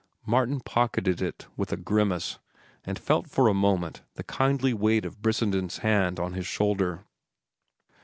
Martin 0.25 0.59
pocketed 0.59 1.21
it 1.21 1.45
with 1.55 1.71
a 1.71 1.77
grimace, 1.77 2.39
and 2.83 2.97
felt 2.97 3.29
for 3.29 3.47
a 3.47 3.53
moment 3.53 4.01
the 4.15 4.23
kindly 4.23 4.73
weight 4.73 5.05
of 5.05 5.21
Brissenden's 5.21 5.77
hand 5.77 6.17
upon 6.17 6.33
his 6.33 6.47
shoulder. 6.47 7.05